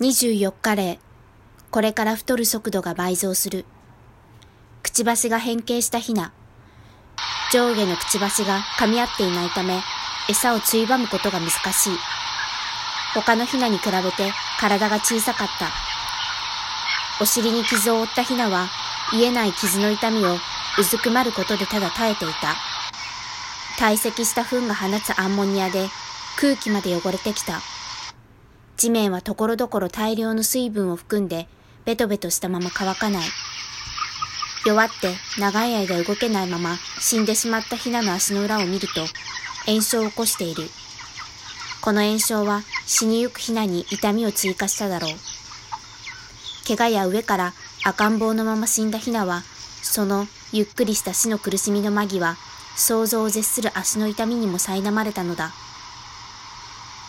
[0.00, 0.98] 24日例、
[1.70, 3.66] これから太る速度が倍増する。
[4.82, 6.32] くちばしが変形したヒナ。
[7.52, 9.78] 上下のくちばしが噛み合っていないため、
[10.30, 11.92] 餌をついばむことが難しい。
[13.12, 15.68] 他のヒナに比べて体が小さかった。
[17.22, 18.70] お尻に傷を負ったヒナは、
[19.12, 20.38] 癒えない傷の痛みを
[20.78, 22.56] うずくまることでただ耐えていた。
[23.78, 25.88] 堆積した糞が放つアンモニアで
[26.40, 27.60] 空気まで汚れてきた。
[28.80, 31.48] 地面はところどころ大量の水分を含んで、
[31.84, 33.28] ベトベトしたまま乾かない。
[34.64, 39.04] 弱って長い間動けないまま死んでしまったヒナの足の裏を見ると、
[39.66, 40.62] 炎症を起こしている。
[41.82, 45.14] この炎症は死にゆくヒナに痛みを追加しただろう。
[46.66, 47.52] 怪我や上から
[47.84, 49.42] 赤ん坊のまま死んだヒナは、
[49.82, 52.36] そのゆっくりした死の苦しみの間際、
[52.76, 55.52] 想像を絶する足の痛みにも苛まれたのだ。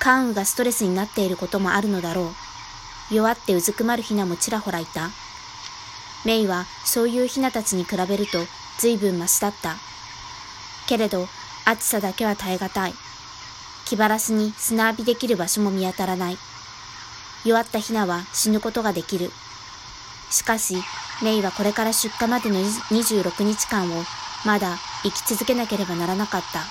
[0.00, 2.32] 関羽がストレスになっていることもあるのだろ
[3.10, 3.14] う。
[3.14, 5.10] 弱ってうずくまるヒナもちらほらいた。
[6.24, 8.38] メイはそういうヒナたちに比べると
[8.78, 9.76] 随分マシだった。
[10.86, 11.26] けれど
[11.64, 12.94] 暑さだけは耐え難い。
[13.84, 16.38] 気晴らしに砂浴びできる場所も見当たらない。
[17.44, 19.30] 弱ったヒナは死ぬことができる。
[20.30, 20.76] しかし、
[21.22, 24.04] メイはこれから出荷までの26日間を
[24.44, 26.64] まだ生き続けなければならなかった。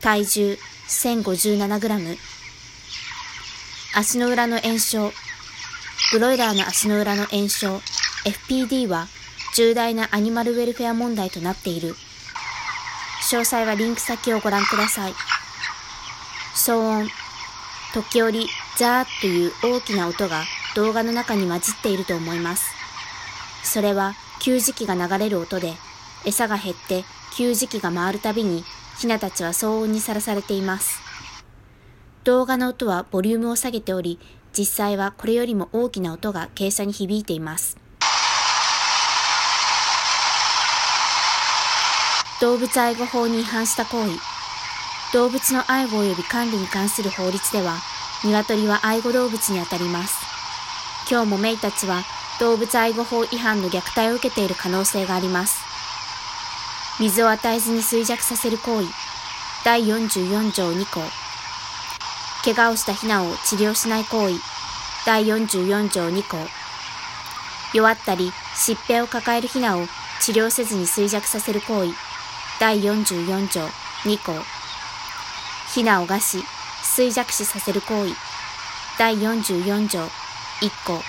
[0.00, 2.18] 体重 1057g。
[3.94, 5.12] 足の裏の炎症。
[6.12, 7.80] ブロイラーの足の裏の炎症、
[8.24, 9.06] FPD は
[9.54, 11.94] 重大なアニマルウェルフェア問題となっている。
[13.30, 15.14] 詳細はリンク先をご覧ください。
[16.54, 17.08] 騒音。
[17.94, 22.64] 時折、ザーという大きな音が動画の中に混じっていると思います。
[23.62, 25.74] それは給餌器が流れる音で、
[26.26, 27.04] 餌が減って
[27.36, 28.64] 給餌器が回るたびに、
[28.98, 31.00] ヒナたちは騒音にさらされています。
[32.24, 34.18] 動画の音はボリュームを下げており、
[34.56, 37.76] 実際はこれよりも大きな音が傾斜に響いています。
[42.40, 44.18] 動物愛護法に違反した行為。
[45.12, 47.78] 動物の愛護及び管理に関する法律では、
[48.24, 50.16] 鶏は愛護動物にあたります。
[51.10, 52.02] 今日もメイたちは
[52.40, 55.62] 動物愛護法違反の虐待を受けている可能性があります。
[57.00, 58.88] 水を与えずに衰弱させる行為。
[59.64, 61.00] 第44条2項。
[62.44, 64.38] 怪我をしたヒナを治療しない行為。
[65.04, 66.38] 第44条2項。
[67.72, 69.88] 弱ったり疾病を抱えるヒナを
[70.20, 71.92] 治療せずに衰弱させる行為。
[72.60, 73.66] 第44条
[74.04, 74.44] 2項。
[75.74, 76.38] ヒナを餓死、
[76.84, 78.14] 衰弱死させる行為。
[78.98, 80.04] 第44条
[80.60, 81.02] 1項。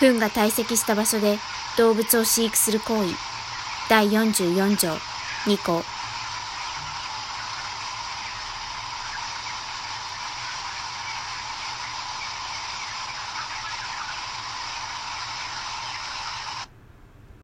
[0.00, 1.38] 糞が堆積した場所で
[1.78, 3.33] 動物を飼育する行為。
[3.88, 4.96] 第44条
[5.46, 5.93] 2項。